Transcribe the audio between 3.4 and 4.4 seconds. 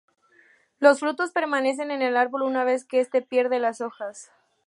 las hojas.